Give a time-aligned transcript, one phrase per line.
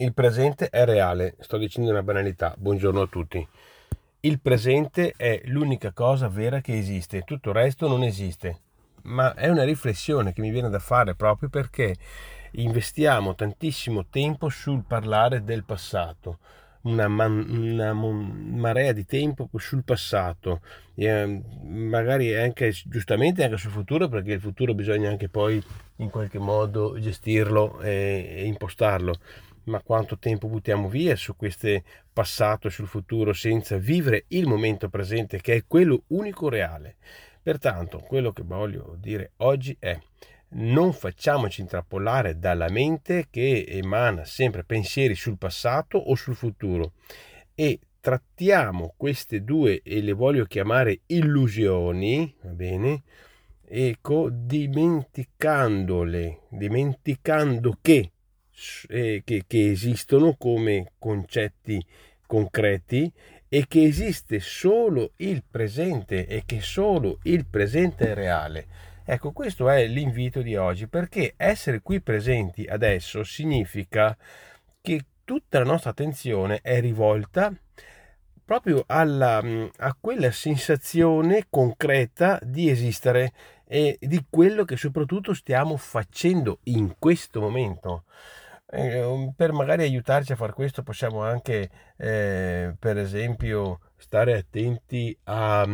[0.00, 3.44] Il presente è reale, sto dicendo una banalità, buongiorno a tutti.
[4.20, 8.60] Il presente è l'unica cosa vera che esiste, tutto il resto non esiste.
[9.02, 11.96] Ma è una riflessione che mi viene da fare proprio perché
[12.52, 16.38] investiamo tantissimo tempo sul parlare del passato,
[16.82, 20.60] una, man, una marea di tempo sul passato,
[20.94, 25.60] e magari anche giustamente anche sul futuro, perché il futuro bisogna anche poi
[25.96, 29.18] in qualche modo gestirlo e, e impostarlo
[29.68, 31.82] ma quanto tempo buttiamo via su questo
[32.12, 36.96] passato, sul futuro, senza vivere il momento presente che è quello unico reale.
[37.42, 39.98] Pertanto, quello che voglio dire oggi è
[40.50, 46.92] non facciamoci intrappolare dalla mente che emana sempre pensieri sul passato o sul futuro
[47.54, 53.02] e trattiamo queste due e le voglio chiamare illusioni, va bene?
[53.66, 58.12] Ecco, dimenticandole, dimenticando che
[58.88, 61.84] eh, che, che esistono come concetti
[62.26, 63.10] concreti
[63.48, 68.66] e che esiste solo il presente e che solo il presente è reale.
[69.04, 74.14] Ecco, questo è l'invito di oggi perché essere qui presenti adesso significa
[74.82, 77.50] che tutta la nostra attenzione è rivolta
[78.44, 79.42] proprio alla,
[79.76, 83.32] a quella sensazione concreta di esistere
[83.66, 88.04] e di quello che soprattutto stiamo facendo in questo momento.
[88.70, 95.66] Eh, per magari aiutarci a fare questo possiamo anche, eh, per esempio, stare attenti a,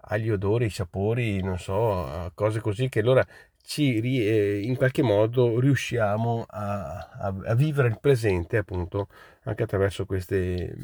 [0.00, 3.24] agli odori, ai sapori, non so, a cose così che allora
[3.62, 9.08] ci eh, in qualche modo riusciamo a, a, a, vivere il presente appunto
[9.44, 10.74] anche attraverso queste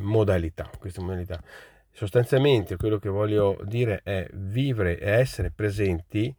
[0.00, 1.40] modalità, queste modalità.
[1.90, 6.34] Sostanzialmente quello che voglio dire è vivere e essere presenti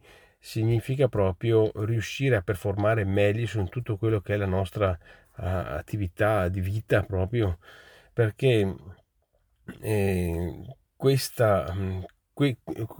[0.46, 4.96] significa proprio riuscire a performare meglio su tutto quello che è la nostra
[5.32, 7.58] attività di vita proprio.
[8.12, 8.74] Perché
[9.80, 11.74] eh, questa,
[12.32, 12.58] que,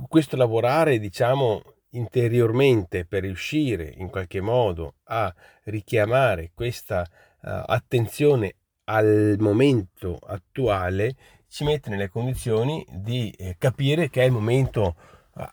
[0.09, 5.33] questo lavorare diciamo interiormente per riuscire in qualche modo a
[5.65, 11.15] richiamare questa uh, attenzione al momento attuale
[11.49, 14.97] ci mette nelle condizioni di eh, capire che è il momento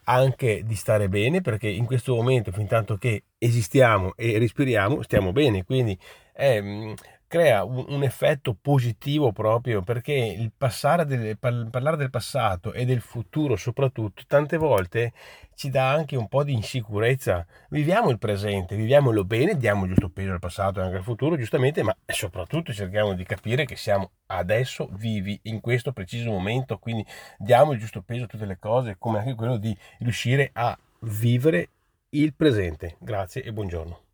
[0.04, 5.32] anche di stare bene perché in questo momento fin tanto che esistiamo e respiriamo stiamo
[5.32, 5.64] bene.
[5.64, 5.98] Quindi
[6.36, 6.94] eh,
[7.34, 13.02] crea un, un, effetto positivo proprio perché il passare del, parlare del passato e del
[13.02, 15.14] futuro soprattutto tante volte
[15.56, 20.32] ci dà anche un po' di insicurezza viviamo il presente viviamolo bene diamo giusto peso
[20.32, 24.88] al passato e anche al futuro giustamente ma soprattutto cerchiamo di capire che siamo adesso
[24.92, 27.06] vivi in questo preciso momento, quindi
[27.38, 31.70] diamo il giusto peso a tutte le cose, come anche quello di riuscire a vivere
[32.10, 32.98] il presente.
[33.00, 34.13] Grazie e buongiorno.